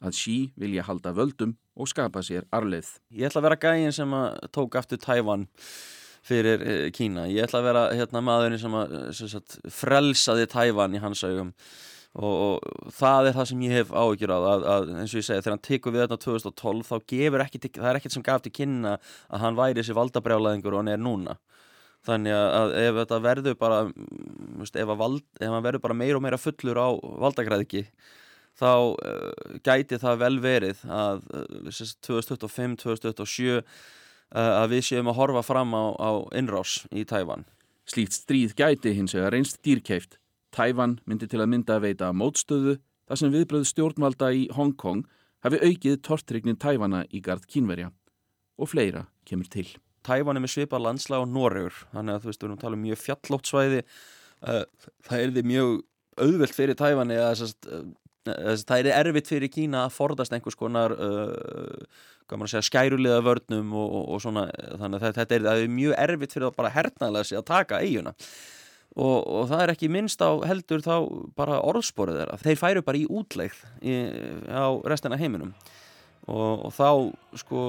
[0.04, 2.96] að Xi vilja halda völdum og skapa sér arleið.
[3.12, 5.48] Ég ætla að vera gægin sem að tók aftur Tæfan
[6.24, 7.28] fyrir eh, Kína.
[7.32, 11.52] Ég ætla að vera hérna, maðurinn sem að sem sagt, frelsaði Tæfan í hans augum
[12.14, 15.28] og, og það er það sem ég hef áhyggjur á að, að eins og ég
[15.28, 18.44] segi þegar hann tekur við þetta 2012 þá gefur ekki, það er ekkert sem gaf
[18.46, 18.98] til kynna
[19.30, 21.38] að hann væri þessi valdabrjálaðingur og hann er núna.
[22.04, 23.80] Þannig að ef þetta verður bara
[24.60, 26.90] veist, ef, vald, ef hann verður bara meira og meira fullur á
[27.24, 27.86] valdagræðiki
[28.60, 31.70] þá uh, gæti það vel verið að uh,
[32.06, 33.64] 2025-2027 uh,
[34.36, 37.48] að við séum að horfa fram á, á innrás í Tæfan
[37.90, 40.20] Slíkt stríð gæti hins vegar reynst dýrkeift
[40.54, 42.78] Tæfan myndi til að mynda að veita mótstöðu
[43.10, 45.06] þar sem viðbröð stjórnvalda í Hong Kong
[45.44, 47.92] hafi aukið tortrygnin Tæfana í gard kínverja.
[48.62, 49.68] Og fleira kemur til.
[50.06, 52.78] Tæfan er með svipar landslag og Noregur þannig að þú veist við erum að tala
[52.78, 53.84] um mjög fjallótt svæði.
[54.44, 54.64] Uh,
[55.08, 55.76] það er því mjög
[56.24, 62.04] auðvelt fyrir Tæfan eða að það er erfitt fyrir Kína að forðast einhvers konar uh,
[62.46, 64.46] segja, skærulega vörnum og, og, og svona.
[64.80, 68.14] Þannig að þetta er, er mjög erfitt fyrir það bara hernaðlega sig að taka eiguna
[68.94, 70.96] og, og það er ekki minnst á heldur þá
[71.38, 72.42] bara orðsporið þeirra.
[72.44, 73.96] Þeir færu bara í útlegð í,
[74.54, 75.54] á restina heiminum.
[76.24, 76.90] Og, og þá
[77.42, 77.62] sko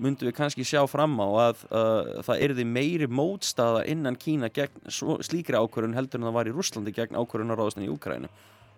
[0.00, 4.88] myndum við kannski sjá fram á að uh, það erði meiri mótstaða innan Kína gegn
[4.88, 8.30] slíkri ákvörðun heldur en það var í Rúslandi gegn ákvörðunaráðustin í Úkrænu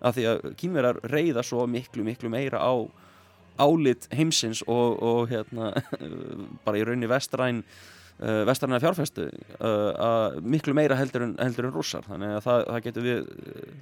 [0.03, 2.75] af því að kýmverar reyða svo miklu miklu meira á
[3.55, 5.71] álit heimsins og, og hérna
[6.65, 7.63] bara í raunni vestræn
[8.19, 9.27] uh, vestræna fjárfæstu
[9.59, 12.05] uh, miklu meira heldur en, heldur en rússar.
[12.09, 13.25] Þannig að það, það getur við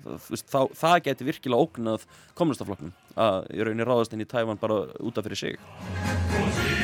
[0.03, 2.07] það, það, það getur virkilega ógnað
[2.39, 2.95] kommunistaflokknum
[3.27, 6.82] að í rauninni ráðast inn í Tævan bara útaf fyrir sig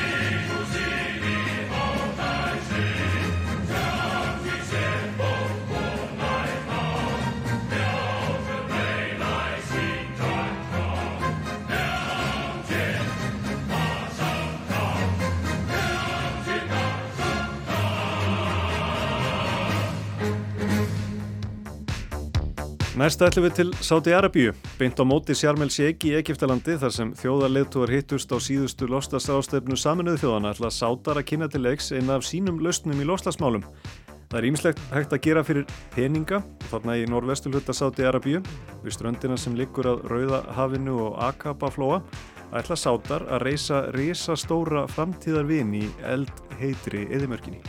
[23.00, 27.14] Næsta ætlum við til Sáti Arabíu, beint á móti Sjarmel Sheikh í Egiptalandi þar sem
[27.16, 32.28] þjóðarleðtúar hittust á síðustu lostasrástefnu saminuðu þjóðana ætla sátar að kynna til leiks eina af
[32.28, 33.64] sínum lausnum í loslasmálum.
[34.28, 38.44] Það er ímislegt hægt að gera fyrir peninga, þarna í norðvestulhutta Sáti Arabíu,
[38.84, 42.02] við ströndina sem liggur að Rauðahafinu og Akabaflóa,
[42.52, 47.64] ætla sátar að reysa risastóra framtíðarvin í eld heitri eðimörkinni.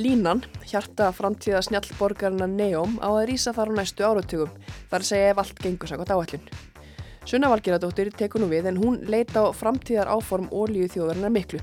[0.00, 4.54] Línan, hjarta framtíða snjallborgarna Neom á að rýsa þar á næstu áratugum,
[4.88, 6.46] þar segja ef allt gengur sakot áallun.
[7.28, 11.60] Sunna Valgeradóttir tekur nú við en hún leita á framtíðar áform ólíu þjóðarinnar miklu.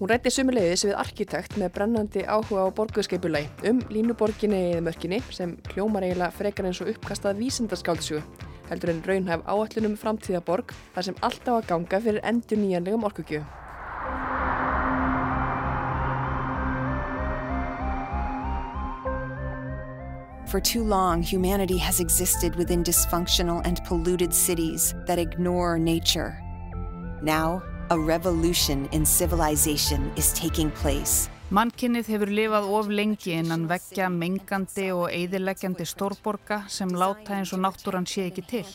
[0.00, 5.54] Hún rætti sumuleiðis við arkitekt með brennandi áhuga á borguðskeipulagi um línuborginni eða mörkinni sem
[5.70, 8.24] hljómar eiginlega frekar eins og uppkastað vísindaskáldsögu,
[8.72, 13.61] heldur en raunhæf áallunum framtíðaborg þar sem allt á að ganga fyrir endur nýjanlegum orkugjöfu.
[20.52, 26.38] For too long, humanity has existed within dysfunctional and polluted cities that ignore nature.
[27.22, 31.30] Now, a revolution in civilization is taking place.
[31.48, 37.64] Mannkinnið hefur lifað of lengi innan veggja mengandi og eidileggjandi stórborga sem láta eins og
[37.64, 38.68] náttúran sé ekki til.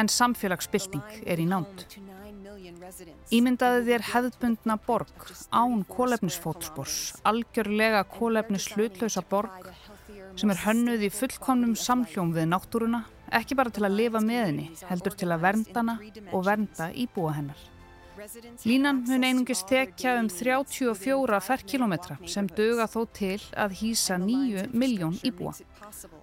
[0.00, 1.84] En samfélagsbylting er í nánd.
[3.36, 9.68] Ímyndaði þér hefðbundna borg, án kólefnisfótspors, algjörlega kólefnis hlutlausa borg
[10.36, 13.04] sem er hönnuð í fullkomnum samhljóm við náttúruna,
[13.38, 15.96] ekki bara til að lifa með henni, heldur til að vernda hana
[16.32, 17.64] og vernda íbúa hennar.
[18.64, 25.18] Línan mun einungis þekja um 34 ferkilometra sem döga þó til að hýsa 9 miljón
[25.20, 25.52] íbúa.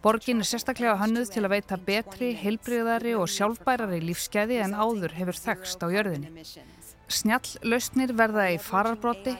[0.02, 5.38] Borgin er sérstaklega hönnuð til að veita betri, heilbriðari og sjálfbærari lífskeiði en áður hefur
[5.46, 6.48] þekst á jörðinni.
[7.09, 9.33] Snjall lausnir verða í fararbrotti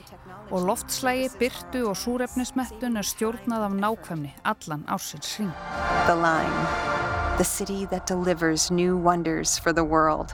[0.51, 5.53] og loftslægi, byrtu og súrefnismettun er stjórnað af nákvæmni allan ársins hring.
[6.07, 6.67] The line,
[7.37, 10.33] the city that delivers new wonders for the world.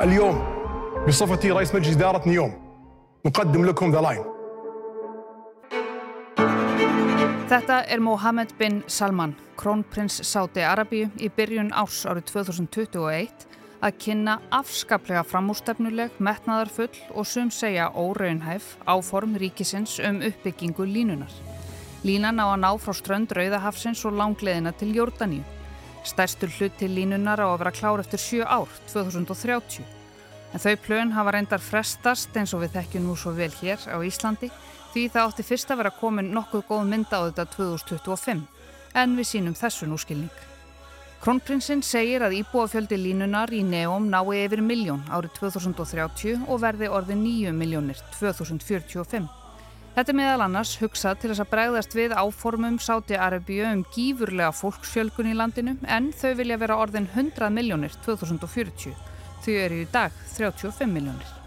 [0.00, 0.44] اليوم
[1.06, 2.52] بصفتي رئيس مجلس إدارة نيوم
[3.26, 4.24] نقدم لكم ذا لاين
[7.49, 13.47] Þetta er Mohammed bin Salman, krónprins Sáti Arabíu í byrjun árs árið 2021
[13.81, 21.33] að kynna afskaplega framústefnuleg, metnaðarfull og sum segja óraunhæf áform ríkisins um uppbyggingu línunar.
[22.05, 25.41] Línan á að ná frá strönd Rauðahafsins og langleðina til Jórdaníu.
[26.05, 29.81] Stærstur hlut til línunar á að vera klár eftir sjö ár, 2030.
[30.53, 33.97] En þau plön hafa reyndar frestast eins og við þekkjum nú svo vel hér á
[34.05, 34.53] Íslandi
[34.93, 38.45] því það átti fyrst að vera komin nokkuð góð mynda á þetta 2025
[38.99, 40.45] en við sínum þessu núskilning.
[41.19, 47.17] Kronprinsinn segir að íbúafjöldi línunar í Neom nái yfir miljón árið 2030 og verði orði
[47.19, 49.27] 9 miljónir 2045.
[49.97, 55.33] Þetta meðal annars hugsað til þess að bregðast við áformum Sáti Arabíu um gífurlega fólksfjölgun
[55.33, 58.95] í landinu en þau vilja vera orðin 100 miljónir 2040.
[59.43, 61.38] Þau eru í dag 35 miljónir.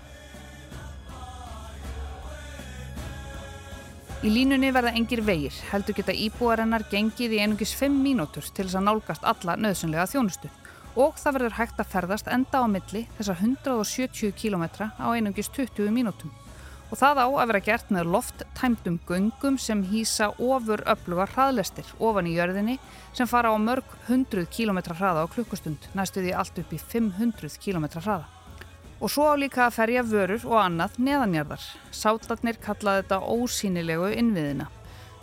[4.23, 8.77] Í línunni verða engir vegir, heldur geta íbúarennar gengið í einungis 5 mínútur til þess
[8.79, 10.51] að nálgast alla nöðsynlega þjónustu
[10.95, 15.91] og það verður hægt að ferðast enda á milli þessar 170 km á einungis 20
[15.91, 16.31] mínútum.
[16.93, 21.91] Og það á að vera gert með loft tæmdum göngum sem hýsa ofur öflugar hraðlestir
[21.99, 22.77] ofan í jörðinni
[23.11, 27.59] sem fara á mörg 100 km hraða á klukkustund, næstu því allt upp í 500
[27.59, 28.42] km hraða.
[29.03, 31.63] Og svo á líka að ferja vörur og annað neðanjarðar.
[31.91, 34.69] Sátarnir kallaði þetta ósýnilegu innviðina.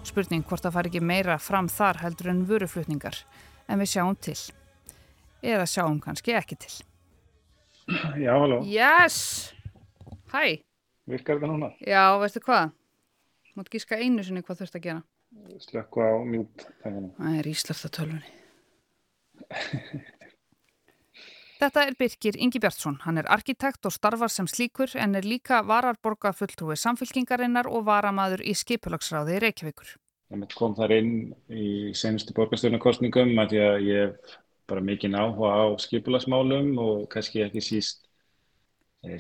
[0.04, 3.22] Spurning hvort það fari ekki meira fram þar heldur en vöruflutningar.
[3.72, 4.36] En við sjáum til.
[5.40, 6.74] Eða sjáum kannski ekki til.
[8.20, 8.60] Já, halló.
[8.68, 9.54] Yes!
[10.34, 10.60] Hæ!
[11.08, 11.72] Virkar þetta núna?
[11.80, 12.76] Já, veistu hvað?
[13.56, 15.08] Mátt gíska einu sinni hvað þurft að gera.
[15.64, 16.68] Slökku á mjút.
[16.84, 18.38] Það er íslafta tölvunni.
[21.60, 23.02] Þetta er Birkir Ingi Bjartsson.
[23.04, 28.46] Hann er arkitekt og starfar sem slíkur en er líka vararborga fulltrúi samfélkingarinnar og varamaður
[28.48, 29.90] í skipulagsráði Reykjavíkur.
[30.32, 31.12] Ég kom þar inn
[31.52, 34.38] í senustu borgarstjórnarkostningum að ég hef
[34.72, 38.08] bara mikinn áhuga á skipulagsmálum og kannski ekki síst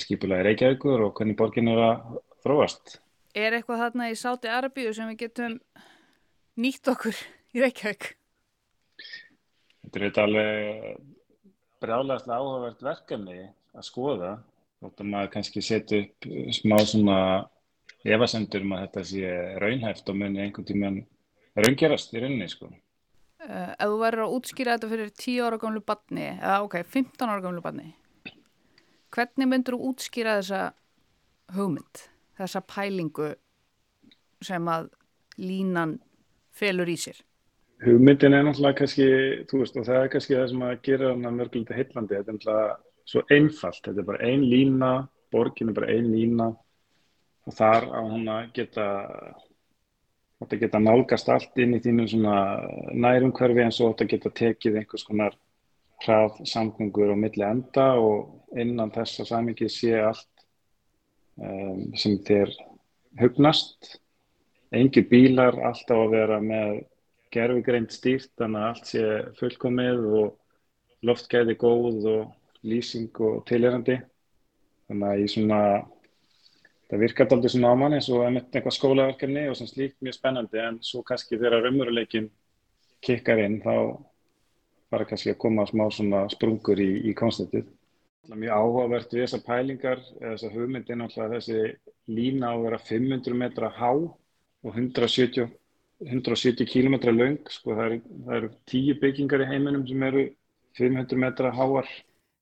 [0.05, 2.99] skipulagi Reykjavíkur og hvernig borgin er að þróast.
[3.35, 5.59] Er eitthvað þarna í Sáti Arabíu sem við getum
[6.55, 7.19] nýtt okkur
[7.51, 8.13] í Reykjavík?
[9.83, 11.18] Þetta er þetta alveg
[11.83, 13.39] brjálægast áhugavert verkefni
[13.75, 14.33] að skoða.
[14.79, 17.17] Þóttu maður kannski setja upp smá svona
[18.07, 20.99] efasendur um að þetta sé raunhæft og muni einhvern tíman
[21.59, 22.69] raungerast í rauninni sko.
[23.39, 27.31] Uh, ef þú verður að útskýra þetta fyrir 10 ára gamlu badni, eða ok, 15
[27.31, 27.93] ára gamlu badni,
[29.15, 30.61] hvernig myndur þú útskýra þessa
[31.55, 32.03] hugmynd,
[32.39, 33.31] þessa pælingu
[34.43, 34.91] sem að
[35.39, 35.97] línan
[36.55, 37.23] felur í sér?
[37.79, 39.09] Hugmyndin er náttúrulega kannski,
[39.47, 42.37] þú veist, og það er kannski það sem að gera hana mörgulegt heillandi, þetta er
[42.37, 42.73] náttúrulega
[43.09, 44.89] svo einfalt, þetta er bara ein lína,
[45.31, 46.49] borgin er bara ein lína.
[47.47, 48.87] Og þar á hann að geta
[50.39, 52.05] Þetta geta nálgast allt inn í þínu
[52.95, 55.33] nærumhverfi eins og þetta geta tekið einhvers konar
[56.05, 60.45] hrað samgöngur á milli enda og innan þessa samingi sé allt
[61.43, 62.53] um, sem þér
[63.19, 63.97] hugnast.
[64.71, 66.85] Engi bílar alltaf að vera með
[67.33, 69.05] gerfugreint stýrt þannig að allt sé
[69.39, 73.99] fullkomið og loftgæði góð og lýsing og tilherandi.
[74.89, 75.61] Þannig að í svona
[76.89, 80.61] það virkar aldrei svona á mann eins og eitthvað skólaverkefni og sem slíkt mjög spennandi
[80.63, 82.29] en svo kannski þegar raunveruleikin
[83.05, 83.75] kikkar inn þá
[84.89, 87.67] fara kannski að koma smá svona sprungur í, í konstantið.
[88.29, 91.61] Mjög áhugavert við þessar pælingar, þessar hugmyndin alltaf þessi
[92.09, 95.47] lína á að vera 500 metra há og 170,
[96.05, 98.01] 170 km laung, sko það eru,
[98.37, 100.29] eru tíu byggingar í heiminum sem eru
[100.79, 101.89] 500 metra háar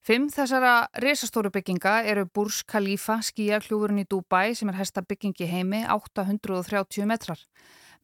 [0.07, 5.81] Fimm þessara risastóru bygginga eru Burj Khalifa, skíakljúfurinn í Dubai sem er hæsta byggingi heimi,
[5.83, 7.41] 830 metrar.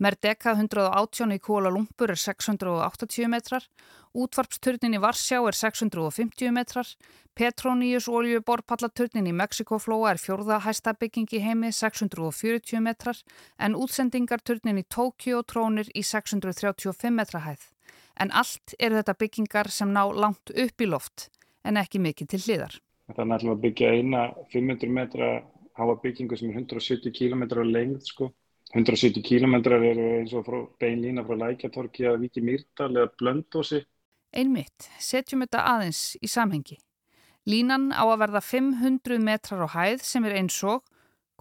[0.01, 3.65] Merdeka 118 í Kuala Lumpur er 680 metrar,
[4.13, 6.87] útvarpsturnin í Varsjá er 650 metrar,
[7.33, 13.21] Petroníus oljuborpallaturnin í Mexikoflóa er fjórða hæsta byggingi heimi, 640 metrar,
[13.57, 17.69] en útsendingarturnin í Tókjó trónir í 635 metra hæð.
[18.21, 21.29] En allt eru þetta byggingar sem ná langt upp í loft
[21.63, 22.77] en ekki mikið til hliðar.
[23.13, 24.21] Þannig að byggja eina
[24.53, 25.29] 500 metra
[25.77, 28.29] háa byggingu sem er 170 km lengð sko.
[28.73, 30.47] 170 km eru eins og
[30.81, 33.83] beinlína frá Lækjatorki að Viki Mýrdal eða Blöndósi.
[34.33, 36.79] Einmitt, setjum þetta aðeins í samhengi.
[37.45, 40.81] Línan á að verða 500 metrar á hæð sem er eins og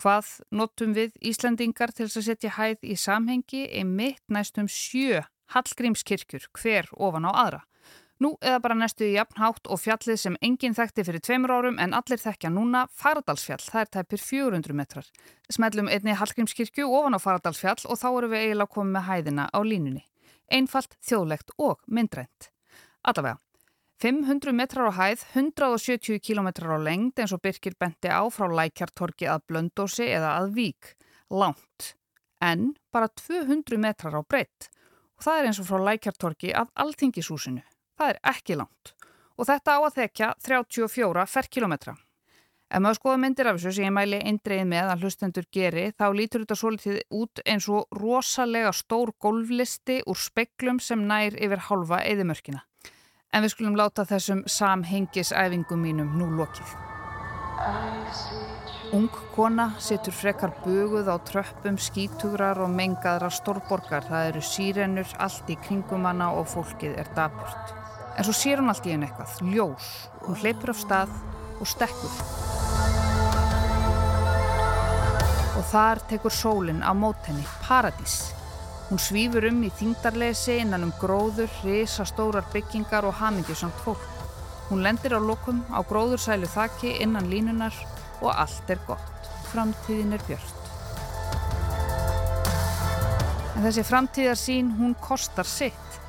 [0.03, 5.23] hvað notum við Íslandingar til að setja hæð í samhengi einmitt næstum sjö
[5.55, 7.63] Hallgrímskirkjur hver ofan á aðra.
[8.23, 11.95] Nú eða bara næstu í jafnhátt og fjallið sem enginn þekkti fyrir tveimur árum en
[11.97, 15.09] allir þekkja núna Faradalsfjall, það er tæpir 400 metrar.
[15.51, 19.59] Smællum einni Hallgrímskirkju ofan á Faradalsfjall og þá eru við eiginlega komið með hæðina á
[19.67, 20.05] línunni.
[20.53, 22.53] Einfalt, þjóðlegt og myndrænt.
[23.03, 23.41] Allavega,
[24.05, 29.27] 500 metrar á hæð, 170 kilometrar á lengd eins og Birkir benti á frá Lækjartorki
[29.27, 30.95] að Blöndósi eða að Vík.
[31.33, 31.97] Langt,
[32.39, 34.71] en bara 200 metrar á breytt.
[35.19, 37.67] Og það er eins og frá Lækjartorki að Alþingishúsinu.
[38.03, 38.97] Það er ekki langt
[39.39, 41.93] og þetta á að þekja 34 ferkilometra.
[42.73, 46.05] Ef maður skoða myndir af þessu sem ég mæli eindreið með að hlustendur geri þá
[46.17, 52.01] lítur þetta svolítið út eins og rosalega stór golflisti úr speklum sem nær yfir halva
[52.03, 52.65] eðimörkina.
[53.33, 56.75] En við skulum láta þessum samhengisæfingum mínum nú lokið.
[58.97, 64.09] Ung kona situr frekar buguð á tröppum, skítugrar og mengaðra stórborgar.
[64.11, 67.82] Það eru sírenur allt í kringum hana og fólkið er daburt.
[68.17, 69.89] En svo sér hún allt í einu eitthvað, ljós.
[70.27, 71.15] Hún hleypur af stað
[71.61, 72.17] og stekkur.
[75.57, 78.33] Og þar tekur sólinn á mót henni, paradís.
[78.91, 84.09] Hún svífur um í þingdarleysi innan um gróður, risa stórar byggingar og hamingjusamt fólk.
[84.69, 87.77] Hún lendir á lokum á gróðursælu þakki innan línunar
[88.21, 89.31] og allt er gott.
[89.53, 90.61] Framtíðin er björnt.
[93.57, 96.02] En þessi framtíðarsín, hún kostar sitt.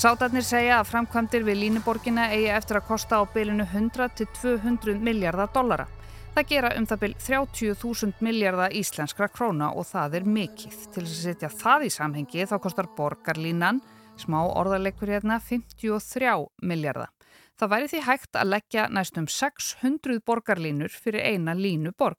[0.00, 5.84] Sátarnir segja að framkvæmdir við línuborgina eigi eftir að kosta á bylinu 100-200 miljardar dollara.
[6.32, 10.72] Það gera um það byl 30.000 miljardar íslenskra króna og það er mikill.
[10.94, 13.82] Til að setja það í samhengi þá kostar borgarlínan,
[14.16, 16.32] smá orðarleikur hérna, 53
[16.64, 17.12] miljardar.
[17.60, 22.16] Það væri því hægt að leggja næstum 600 borgarlínur fyrir eina línuborg.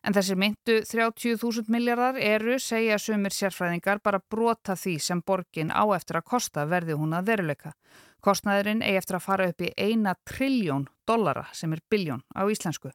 [0.00, 5.84] En þessir myndu 30.000 miljardar eru, segja sumir sérfræðingar, bara brota því sem borgin á
[5.92, 7.72] eftir að kosta verði hún að veruleika.
[8.24, 12.90] Kostnaðurinn eigi eftir að fara upp í eina trilljón dollara sem er biljón á íslensku.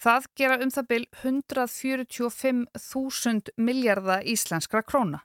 [0.00, 5.20] Það gera um það byl 145.000 miljardar íslenskra króna.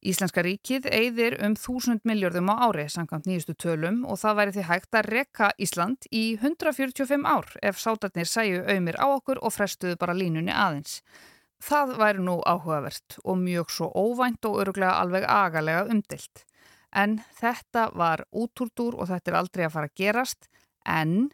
[0.00, 4.62] Íslenska ríkið eigðir um 1000 miljardum á ári samkvæmt nýjustu tölum og það væri því
[4.70, 9.98] hægt að rekka Ísland í 145 ár ef sátarnir sæju auðmir á okkur og frestuðu
[10.00, 11.02] bara línunni aðeins.
[11.60, 16.46] Það væri nú áhugavert og mjög svo óvænt og öruglega alveg agalega umdilt.
[16.96, 20.48] En þetta var útúrdúr og þetta er aldrei að fara að gerast
[20.88, 21.28] en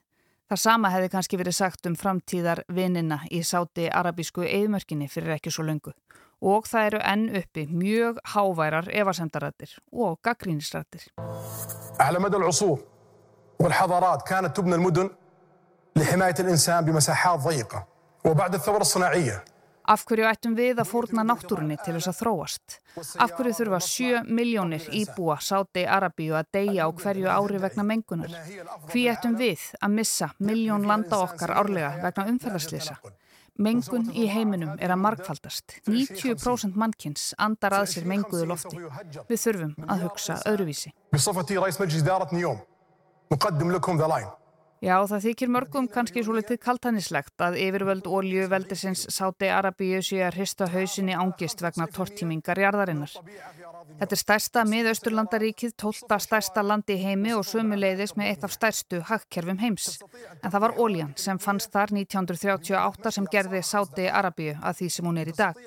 [0.51, 5.55] það sama hefði kannski verið sagt um framtíðar vinnina í sáti arabísku eðmörkinni fyrir ekki
[5.55, 5.95] svo löngu
[6.41, 11.09] og það eru enn uppi mjög háværar evarsendarættir og gaggrínisrættir.
[12.01, 12.79] Ælamedal usúr
[13.59, 15.11] og hadarat kanat tubna al-mudun
[15.97, 17.85] lihimayat al-insan bimasahat dæqa
[18.25, 19.39] og bæðið þára sana'íja.
[19.87, 22.79] Af hverju ættum við að fórna náttúrunni til þess að þróast?
[23.23, 28.35] Af hverju þurfa 7 miljónir íbúa Sáti Arabíu að deyja á hverju ári vegna mengunar?
[28.91, 32.99] Hví ættum við að missa miljón landa okkar árlega vegna umferðarslýsa?
[33.57, 35.79] Mengun í heiminum er að markfaldast.
[35.89, 38.81] 90% mannkynns andar að sér menguðu lofti.
[39.31, 40.93] Við þurfum að hugsa öðruvísi.
[44.85, 50.21] Já, það þykir mörgum kannski svo litið kaltanislegt að yfirvöld olju veldisins Sáti Arabíu sé
[50.27, 53.15] að hrista hausinni ángist vegna tortímingar jarðarinnar.
[53.97, 59.61] Þetta er stærsta miðausturlandaríkið, tólta stærsta landi heimi og sömuleiðis með eitt af stærstu hagkerfum
[59.63, 59.87] heims.
[60.43, 65.09] En það var óljan sem fannst þar 1938 sem gerði Sáti Arabíu að því sem
[65.09, 65.61] hún er í dag.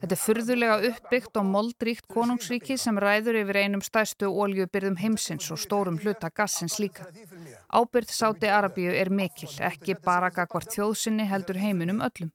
[0.00, 5.60] Þetta er furðulega uppbyggt og moldríkt konungsríki sem ræður yfir einum stærstu óljubyrðum heimsins og
[5.60, 7.10] stórum hluta gassins líka.
[7.68, 12.32] Ábyrð Sáti Arabíu er mikil, ekki bara gagvart þjóðsynni heldur heiminum öllum.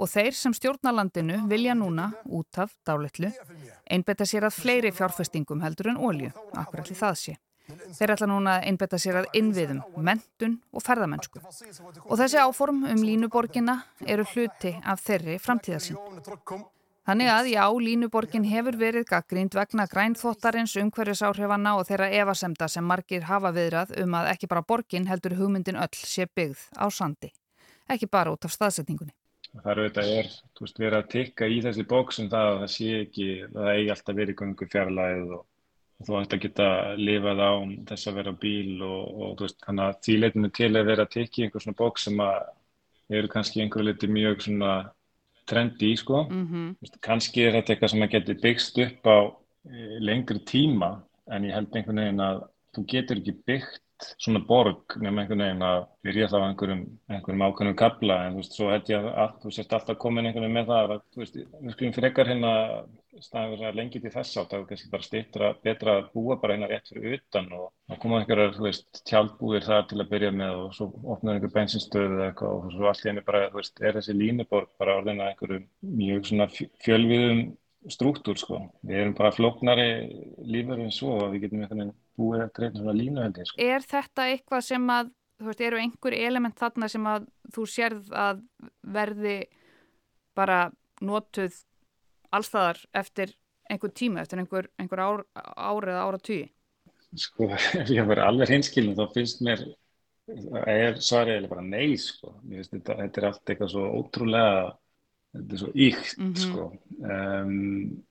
[0.00, 3.28] Og þeir sem stjórnalandinu vilja núna, út af dáletlu,
[3.90, 7.38] einbetta sér að fleiri fjárfestingum heldur en ólju, akkur allir það sé.
[7.96, 11.42] Þeir ætla núna að einbetta sér að innviðum, mentun og ferðamennsku.
[12.08, 16.00] Og þessi áform um línuborgina eru hluti af þeirri framtíðarsinn.
[17.02, 23.26] Þannig að já, línuborgin hefur verið gaggrínd vegna grænþóttarins umhverfisáhrifanna og þeirra evasemda sem margir
[23.26, 27.32] hafa viðrað um að ekki bara borgin heldur hugmyndin öll sé byggð á sandi.
[27.90, 29.10] Ekki bara út af staðsetningunni.
[29.52, 32.92] Eru þetta er, þú veist, verið að tikka í þessi bóksum það að það sé
[33.02, 35.42] ekki, það eigi alltaf verið gungu fjarlæð og,
[36.00, 37.52] og þú ætti að geta lifað á
[37.90, 40.88] þess að vera á bíl og, og þú veist, þannig að því leitinu til að
[40.88, 42.40] vera að tikka í einhver svona bóks sem að
[43.12, 44.72] eru kannski einhverju liti mjög svona
[45.48, 46.24] trendi í sko.
[46.30, 46.98] Mm -hmm.
[47.04, 49.18] Kannski er þetta eitthvað sem að geti byggst upp á
[50.00, 52.42] lengri tíma en ég held einhvern veginn að
[52.74, 53.82] þú getur ekki byggt
[54.16, 56.82] svona borg nema einhvern veginn að byrja þá einhverjum,
[57.12, 60.46] einhverjum ákveðnum kabla en þú veist, svo held ég að þú sést alltaf komin einhvern
[60.46, 62.52] veginn með það að þú veist, við skulum frekar hérna
[63.22, 66.68] staðið að lengi til þess átt að kannski bara stýttra betra að búa bara hérna
[66.70, 70.60] rétt fyrir utan og þá koma einhverjar, þú veist, tjálbúðir þar til að byrja með
[70.62, 73.98] og svo opnaður einhver bensinstöðu eða eitthvað og svo allt henni bara, þú veist, er
[73.98, 75.66] þessi línuborg bara orðin að einhverjum
[76.00, 77.42] mjög svona fjölviðum
[77.90, 78.60] struktúr sko.
[78.86, 79.88] Við erum bara flóknari
[80.46, 83.48] lífur en svo að við getum einhvern veginn búið eftir einn svona línu held ég
[83.48, 83.58] sko.
[83.62, 88.10] Er þetta eitthvað sem að, þú veist, eru einhver element þarna sem að þú sérð
[88.22, 88.42] að
[88.96, 89.36] verði
[90.38, 90.58] bara
[91.02, 91.60] notuð
[92.32, 93.36] allstaðar eftir
[93.70, 96.48] einhver tíma, eftir einhver, einhver ár, ár eða ára tíu?
[97.18, 97.50] Sko,
[97.82, 99.64] ef ég verði alveg hinskilin þá finnst mér,
[100.68, 102.36] er svarið bara nei sko.
[102.46, 104.70] Finnst þetta, þetta er allt eitthvað svo ótrúlega
[105.32, 106.42] þetta er svo ykt mm -hmm.
[106.42, 106.64] sko
[107.08, 108.04] um,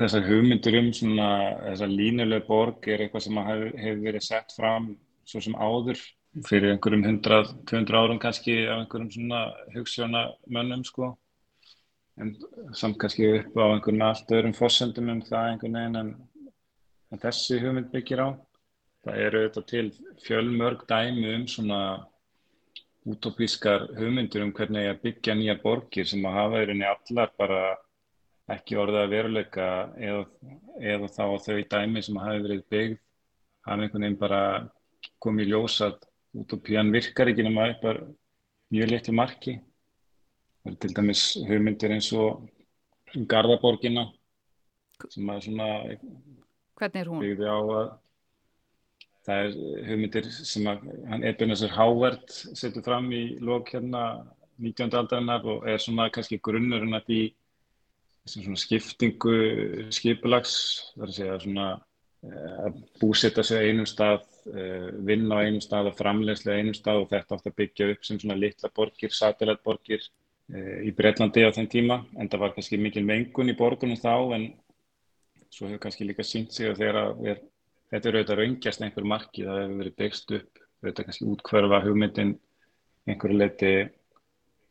[0.00, 1.28] þessar hugmyndur um svona
[1.64, 4.92] þessar línuleg borg er eitthvað sem hefur hef verið sett fram
[5.26, 6.02] svo sem áður
[6.46, 9.40] fyrir einhverjum 100-200 árum kannski af einhverjum svona
[9.74, 11.10] hugssjónamönnum sko.
[12.20, 12.34] En
[12.76, 16.14] samt kannski upp á einhvern allt öðrum fórsendum um það einhvern veginn en,
[17.10, 18.28] en þessi hugmynd byggir á.
[19.00, 19.86] Það eru þetta til
[20.26, 21.80] fjölmörg dæmi um svona
[23.08, 27.62] útópískar hugmyndur um hvernig að byggja nýja borgir sem að hafa í rauninni allar bara
[28.54, 29.68] ekki orðið að veruleika
[30.00, 30.24] eða,
[30.80, 32.98] eða þá þau dæmi sem hafi verið byggð
[33.66, 34.42] hafa einhvern veginn bara
[35.22, 35.98] komið í ljós að
[36.40, 38.00] útópían virkar ekki nema upp að
[38.70, 39.56] mjög litlu marki.
[40.60, 42.46] Það er til dæmis hugmyndir eins og
[43.30, 44.06] Garðaborgina
[45.10, 45.68] sem að svona
[46.80, 47.88] byggði á að
[49.26, 49.56] það er
[49.88, 54.04] hugmyndir sem að hann Ebenezer Howard setur fram í lók hérna
[54.60, 54.92] 19.
[54.92, 57.20] aldarinnar og er svona kannski grunnurinn að því
[58.60, 59.36] skiptingu
[59.94, 60.54] skipulags
[60.94, 61.68] þar að segja svona
[62.20, 64.26] að búsetta sig á einum stað
[65.08, 68.04] vinna á einum stað og framlegslega á einum stað og þetta átt að byggja upp
[68.04, 70.04] sem svona litla borgir, satellætborgir
[70.84, 74.50] í Breitlandi á þenn tíma en það var kannski mikil mengun í borgunum þá en
[75.50, 77.40] svo hefur kannski líka sínt sig að þegar að er
[77.90, 82.36] Þetta eru auðvitað raungjast einhver marki, það hefur verið byggst upp, auðvitað kannski útkverfa hugmyndin
[83.10, 83.72] einhverju leiti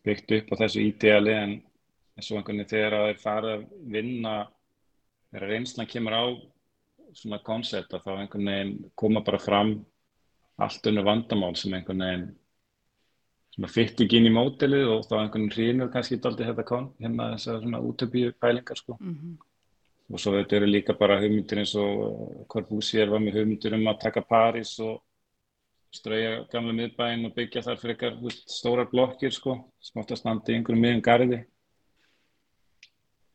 [0.07, 1.55] byggt upp á þessu ídeali en
[2.19, 4.33] eins og einhvern veginn þegar það er farið að vinna
[5.31, 6.25] þegar reynslan kemur á
[7.15, 9.73] svona koncept að þá einhvern veginn koma bara fram
[10.59, 12.29] allt unnu vandamál sem einhvern veginn
[13.55, 16.89] svona fyrt ekki inn í mótilið og þá einhvern veginn hrýnur kannski aldrei þetta kon,
[17.01, 18.97] hérna þessar svona útöpíu pælingar sko.
[18.99, 19.37] Mm -hmm.
[20.09, 23.99] Og svo þetta eru líka bara hugmyndir eins og Corbusier var með hugmyndir um að
[24.01, 25.01] taka París og
[25.91, 30.51] strauja gamla miðbæinn og byggja þar fyrir eitthvað stórar blokkir sko, sem átt að standa
[30.51, 31.45] í einhverjum miðjum gardi.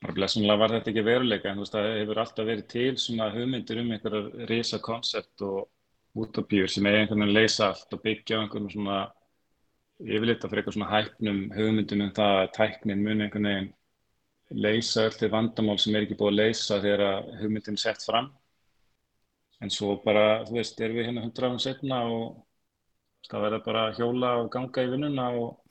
[0.04, 3.28] Bara blessunlega var þetta ekki veruleika en þú veist það hefur alltaf verið til svona
[3.32, 5.62] hugmyndir um einhverjar risa koncept og
[6.20, 8.98] útopíur sem er einhvern veginn leysa allt og byggja einhvern svona
[10.04, 13.72] yfirleitt að fyrir eitthvað svona hæpnum hugmyndum um það að tæknin muni einhvern veginn
[14.66, 18.28] leysa öll til vandamál sem er ekki búið að leysa þegar hugmyndin er sett fram.
[19.64, 22.42] En svo bara, þú veist, erum við hérna hundra árum setna og
[23.30, 25.63] það verður bara að hjóla og ganga í vinnuna og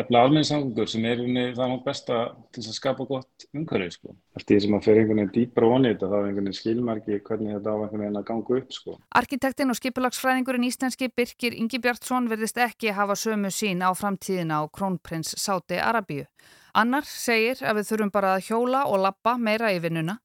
[0.00, 1.20] efla almenningssangur sem er
[1.56, 2.18] það nátt besta
[2.54, 4.14] til að skapa gott umhverfið sko.
[4.36, 7.18] Allt því sem að fyrir einhvern veginn dýpra vonið þetta þá er einhvern veginn skilmarki
[7.26, 8.96] hvernig þetta á einhvern veginn að ganga upp sko.
[9.20, 14.64] Arkitektinn og skipulagsfræðingurinn íslenski Birkir Ingi Bjartsson verðist ekki hafa sömu sín á framtíðina á
[14.70, 16.26] krónprins Sáti Arabíu.
[16.74, 20.20] Annar segir að við þurfum bara að hjóla og lappa meira í vinnuna.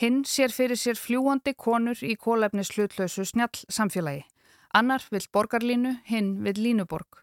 [0.00, 4.22] Hinn sér fyrir sér fljúandi konur í kólefnis hlutlausu snjall samfélagi.
[4.72, 7.20] Annar vill borgarlínu, hinn vill línuborg.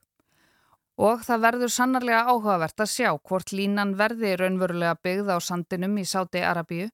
[0.98, 6.06] Og það verður sannarlega áhugavert að sjá hvort línan verði raunverulega byggð á sandinum í
[6.10, 6.88] Sáti Arabíu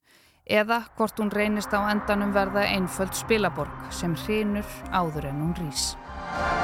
[0.44, 5.94] eða hvort hún reynist á endanum verða einföld spilaborg sem hrínur áður en hún rís.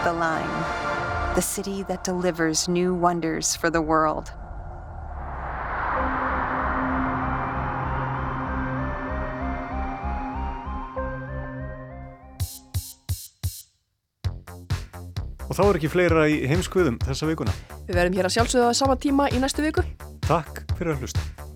[0.04, 0.60] The line,
[1.36, 4.36] the city that delivers new wonders for the world.
[15.60, 17.56] Þá er ekki fleira í heimskviðum þessa vikuna.
[17.90, 19.84] Við verðum hér að sjálfsögða á sama tíma í næstu viku.
[20.24, 21.49] Takk fyrir að hlusta.